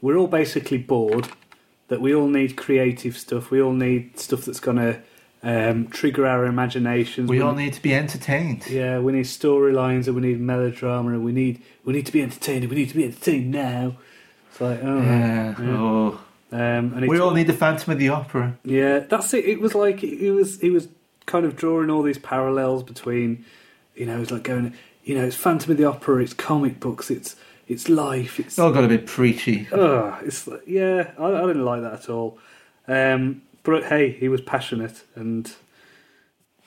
[0.00, 1.28] we're all basically bored.
[1.88, 3.50] That we all need creative stuff.
[3.50, 5.00] We all need stuff that's going to
[5.42, 7.28] um, trigger our imaginations.
[7.28, 8.66] We all need to be entertained.
[8.68, 12.22] Yeah, we need storylines and we need melodrama and we need we need to be
[12.22, 13.96] entertained and we need to be entertained now.
[14.50, 15.54] It's like oh Yeah.
[15.60, 15.76] yeah.
[15.76, 16.20] Oh.
[16.50, 18.56] Um, and We all need the Phantom of the Opera.
[18.64, 19.44] yeah, that's it.
[19.44, 20.88] It was like it was it was
[21.26, 23.44] kind of drawing all these parallels between
[23.94, 24.72] you know it's like going
[25.04, 27.36] you know it's Phantom of the Opera, it's comic books, it's
[27.68, 29.68] it's life, it's It's all got a bit preachy.
[29.72, 32.38] oh, it's yeah, I, I didn't like that at all.
[32.88, 33.42] Um,
[33.72, 35.52] but hey, he was passionate and.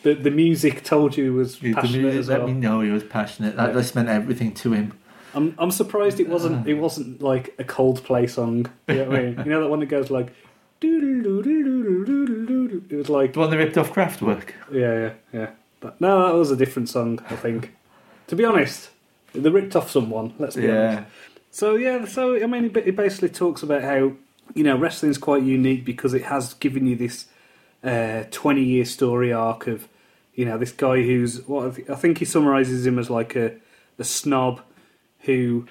[0.04, 2.90] The, the music told you he was The passionate music as let me know he
[2.90, 3.56] was passionate.
[3.56, 3.92] That Yeah.
[3.94, 4.94] meant everything to him.
[5.36, 6.70] I'm I'm surprised it wasn't ah.
[6.70, 8.66] it wasn't like a Coldplay song.
[8.88, 9.38] You know what I mean?
[9.38, 10.34] You know that one that goes like
[10.82, 14.50] it was like The one that ripped off Kraftwerk.
[14.72, 15.50] yeah yeah yeah.
[15.80, 17.20] But no, that was a different song.
[17.30, 17.72] I think.
[18.28, 18.92] To be honest,
[19.34, 20.34] they ripped off someone.
[20.40, 21.00] Let's be honest.
[21.00, 21.06] Yeah.
[21.52, 24.14] So yeah, so I mean, it basically talks about how
[24.56, 27.26] you know wrestling's quite unique because it has given you this
[28.32, 29.88] twenty year story arc of
[30.36, 33.56] you know this guy who's what I I think he summarizes him as like a
[34.00, 34.62] a snob
[35.22, 35.68] who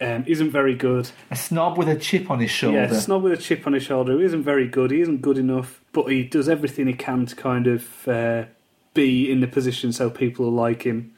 [0.00, 1.10] um, isn't very good.
[1.30, 2.78] A snob with a chip on his shoulder.
[2.78, 4.90] Yeah, a snob with a chip on his shoulder who isn't very good.
[4.90, 8.44] He isn't good enough, but he does everything he can to kind of uh,
[8.94, 11.14] be in the position so people will like him.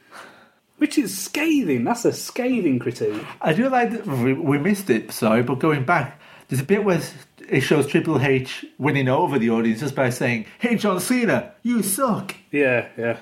[0.77, 1.83] Which is scathing.
[1.83, 3.23] That's a scathing critique.
[3.39, 6.19] I do like that we, we missed it, sorry, but going back,
[6.51, 7.01] There's a bit where
[7.47, 11.81] it shows Triple H winning over the audience just by saying, "Hey, John Cena, you
[11.81, 13.19] suck," Yeah, yeah.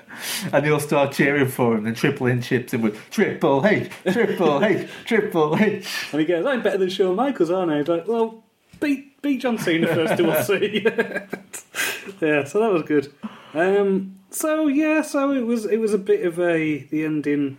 [0.52, 1.86] and they'll start cheering for him.
[1.86, 6.08] And Triple H chips in with Triple H, Triple H, Triple H.
[6.10, 7.78] And he goes, I'm better than Shawn Michaels, aren't I?
[7.78, 8.42] He's like, well,
[8.80, 10.82] beat, beat John Cena first to we'll see.
[12.20, 13.12] yeah, so that was good.
[13.54, 17.58] Um, so yeah, so it was it was a bit of a the ending.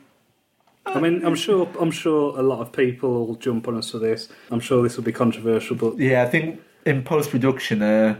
[0.86, 4.00] I mean, I'm sure I'm sure a lot of people will jump on us for
[4.00, 4.30] this.
[4.50, 8.16] I'm sure this will be controversial, but Yeah, I think in post production, uh,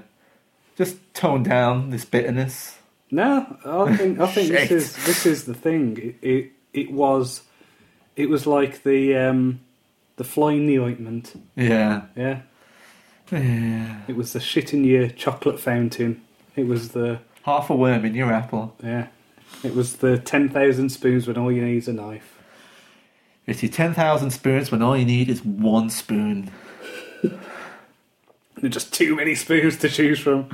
[0.78, 2.78] just tone down this bitterness.
[3.10, 4.72] no, I think I think this Shit.
[4.72, 5.98] is this is the thing.
[6.22, 7.42] It it, it was
[8.16, 9.60] it was like the um,
[10.18, 11.34] the fly in the ointment.
[11.56, 12.42] Yeah, Yeah,
[13.32, 14.02] yeah.
[14.08, 16.22] it was the shit in your chocolate fountain.
[16.56, 18.76] It was the Half a worm in your apple.
[18.84, 19.08] Yeah.
[19.64, 22.38] It was the 10,000 spoons when all you need is a knife.
[23.52, 26.50] It's your ten thousand spoons when all you need is one spoon.
[27.22, 27.32] There
[28.64, 30.50] are just too many spoons to choose from.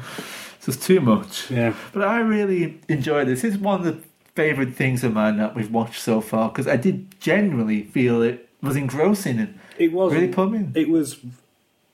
[0.68, 1.50] It's too much.
[1.50, 1.74] Yeah.
[1.94, 3.46] But I really enjoyed this.
[3.46, 4.02] It's one of the
[4.36, 8.50] favourite things of mine that we've watched so far because I did genuinely feel it
[8.62, 10.12] was engrossing and It was.
[10.14, 10.68] really put me.
[10.76, 11.20] It was.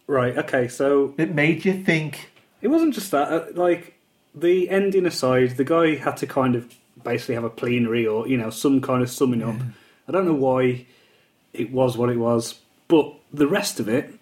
[0.08, 2.32] Right, okay, so It made you think.
[2.62, 3.32] it wasn't just that.
[3.32, 3.94] uh, Like,
[4.36, 8.36] the ending aside, the guy had to kind of basically have a plenary or, you
[8.38, 9.56] know, some kind of summing up.
[10.08, 10.86] I don't know why
[11.54, 14.13] it was what it was, but the rest of it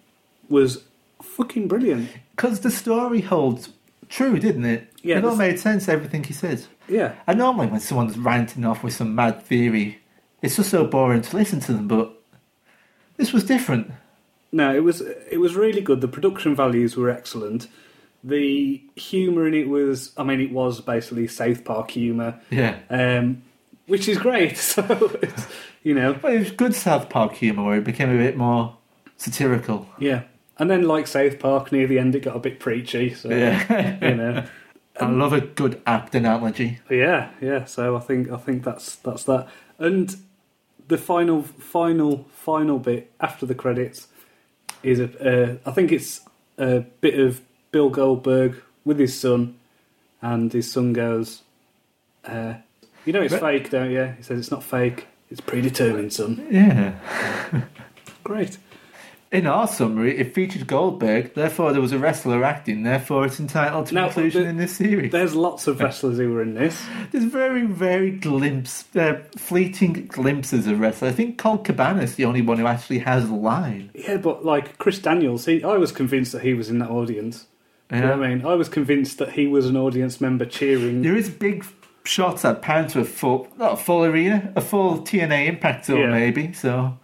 [0.49, 0.83] was
[1.21, 2.09] fucking brilliant.
[2.35, 3.69] Because the story holds
[4.09, 4.87] true, didn't it?
[5.01, 6.65] Yeah, it all made sense, everything he said.
[6.87, 7.15] Yeah.
[7.25, 9.99] And normally when someone's ranting off with some mad theory,
[10.41, 12.11] it's just so boring to listen to them, but
[13.17, 13.91] this was different.
[14.51, 16.01] No, it was it was really good.
[16.01, 17.67] The production values were excellent.
[18.23, 22.77] The humour in it was, I mean, it was basically South Park humour, Yeah.
[22.89, 23.41] um,
[23.87, 24.57] which is great.
[24.57, 24.83] So,
[25.23, 25.47] it's,
[25.83, 28.77] you know, But it was good South Park humour where it became a bit more
[29.17, 29.87] satirical.
[29.99, 30.23] yeah.
[30.57, 33.13] And then, like South Park, near the end, it got a bit preachy.
[33.15, 33.97] So, Yeah.
[34.09, 34.43] you know,
[34.99, 36.79] I love a good apt analogy.
[36.89, 37.65] yeah, yeah.
[37.65, 39.47] So I think I think that's that's that.
[39.79, 40.15] And
[40.87, 44.07] the final, final, final bit after the credits
[44.83, 45.05] is a.
[45.05, 46.21] Uh, I think it's
[46.59, 47.41] a bit of
[47.71, 49.55] Bill Goldberg with his son,
[50.21, 51.41] and his son goes,
[52.25, 52.55] uh,
[53.05, 55.07] "You know it's But- fake, don't you?" He says, "It's not fake.
[55.31, 56.93] It's predetermined, son." Yeah.
[58.23, 58.57] Great.
[59.31, 63.85] In our summary, it featured Goldberg, therefore there was a wrestler acting, therefore it's entitled
[63.87, 65.13] to Now, inclusion in this series.
[65.13, 66.83] There's lots of wrestlers who were in this.
[67.11, 71.13] There's very, very glimpse, uh, fleeting glimpses of wrestlers.
[71.13, 73.91] I think Colt Cabana's the only one who actually has a line.
[73.93, 77.47] Yeah, but like Chris Daniels, he, I was convinced that he was in that audience.
[77.89, 78.45] Do you know what I mean?
[78.45, 81.03] I was convinced that he was an audience member cheering.
[81.03, 81.65] There is big
[82.03, 85.99] shots that pan to a full, not a full arena, a full TNA Impact Zone
[85.99, 86.11] Yeah.
[86.11, 86.97] maybe, so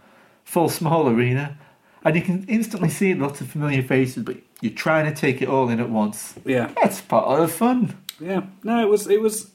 [0.44, 1.58] full small arena.
[2.04, 5.50] And you can instantly see lots of familiar faces, but you're trying to take it
[5.50, 6.36] all in at once.
[6.46, 7.96] Yeah, That's part of the fun.
[8.20, 8.42] yeah.
[8.64, 9.08] No, it was.
[9.08, 9.52] It was.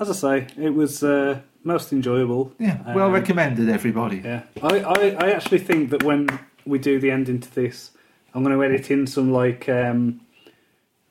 [0.00, 2.52] As I say, it was uh, most enjoyable.
[2.58, 4.18] Yeah, well Um, recommended, everybody.
[4.24, 6.28] Yeah, I, I, I actually think that when
[6.64, 7.90] we do the ending to this,
[8.32, 10.20] I'm going to edit in some like, um,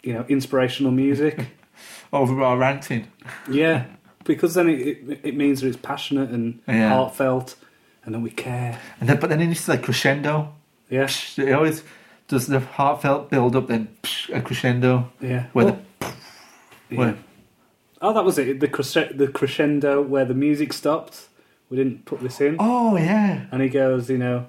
[0.03, 1.37] you know, inspirational music.
[2.11, 3.07] Over our uh, ranting.
[3.49, 3.85] yeah,
[4.23, 6.89] because then it, it it means that it's passionate and Yeah.
[6.89, 7.55] heartfelt,
[8.05, 8.79] and then we care.
[8.99, 10.53] And then, but then it's like crescendo.
[10.89, 11.83] Yeah, Psh, It always
[12.29, 15.11] does the heartfelt build up, then psh, a crescendo.
[15.21, 15.47] yeah.
[15.53, 15.79] Where Oh,
[16.89, 16.97] yeah.
[16.97, 17.15] Where?
[18.01, 18.59] Oh, that was it.
[18.59, 21.27] The cresce- the crescendo where the music stopped.
[21.69, 23.47] We didn't put this in, Oh yeah.
[23.51, 24.45] and he goes, you know,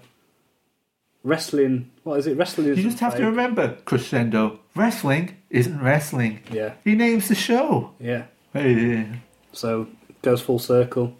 [1.28, 1.90] wrestling.
[2.04, 2.36] What is it?
[2.36, 2.66] Wrestling.
[2.68, 4.58] You just have to remember crescendo.
[4.74, 6.40] Wrestling isn't wrestling.
[6.50, 7.92] Yeah, He names the show.
[8.00, 8.24] yeah.
[8.52, 9.06] Hey,
[9.52, 9.86] So
[10.22, 11.12] goes full circle.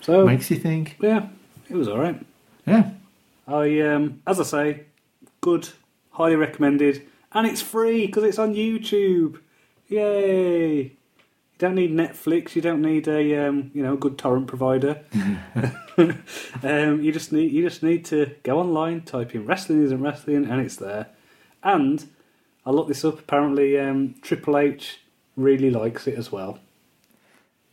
[0.00, 0.96] So makes you think.
[1.00, 1.28] yeah,
[1.70, 2.18] it was all right.
[2.66, 2.90] Yeah.
[3.46, 4.80] I um, as I say,
[5.40, 5.68] good,
[6.10, 9.38] highly recommended, and it's free because it's on YouTube.
[9.88, 10.92] Yay!
[11.64, 12.54] You don't need Netflix.
[12.54, 15.00] You don't need a um, you know a good torrent provider.
[15.96, 20.44] um, you just need you just need to go online, type in "wrestling isn't wrestling,"
[20.44, 21.06] and it's there.
[21.62, 22.06] And
[22.66, 23.18] I looked this up.
[23.18, 25.00] Apparently, um, Triple H
[25.38, 26.58] really likes it as well.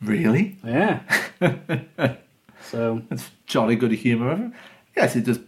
[0.01, 0.57] Really?
[0.63, 1.01] Yeah.
[2.61, 4.53] so That's jolly good humour of him.
[4.95, 5.41] Yes, it does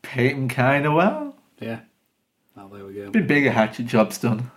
[0.00, 1.36] pay him kind of well.
[1.60, 1.80] yeah.
[2.56, 3.10] Oh, there we go.
[3.10, 4.50] Been bigger hatchet jobs done,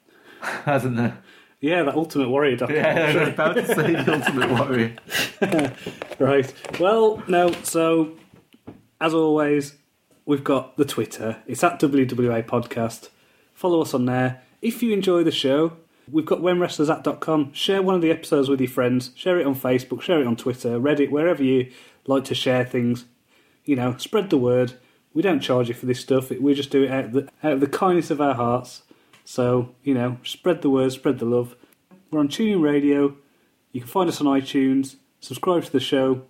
[0.42, 1.22] hasn't there?
[1.60, 3.14] Yeah, that Ultimate Warrior documentary.
[3.14, 4.96] Yeah, I was about to say the Ultimate Warrior.
[6.18, 6.52] Right.
[6.80, 7.52] Well, no.
[7.62, 8.16] So,
[9.00, 9.76] as always,
[10.26, 11.36] we've got the Twitter.
[11.46, 13.10] It's at WWA Podcast.
[13.54, 14.42] Follow us on there.
[14.60, 15.76] If you enjoy the show,
[16.10, 17.52] we've got whenwrestlersact.com.
[17.52, 19.12] Share one of the episodes with your friends.
[19.14, 20.02] Share it on Facebook.
[20.02, 21.70] Share it on Twitter, Reddit, wherever you
[22.06, 23.04] like to share things.
[23.64, 24.72] You know, spread the word.
[25.14, 26.30] We don't charge you for this stuff.
[26.30, 28.82] We just do it out of the, out of the kindness of our hearts.
[29.28, 31.54] So, you know, spread the word, spread the love.
[32.10, 33.14] We're on TuneIn Radio.
[33.72, 34.96] You can find us on iTunes.
[35.20, 36.22] Subscribe to the show.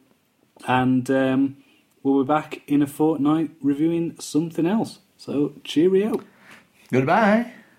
[0.67, 1.59] And um,
[2.03, 4.99] we'll be back in a fortnight reviewing something else.
[5.17, 6.21] So, cheerio.
[6.91, 7.53] Goodbye.